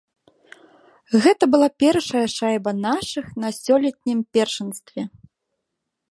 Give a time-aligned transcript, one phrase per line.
[1.25, 5.01] Гэта была першая шайба нашых на сёлетнім першынстве.